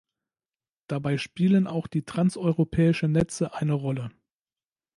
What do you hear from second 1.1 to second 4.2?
spielen auch die transeuropäischen Netze eine Rolle.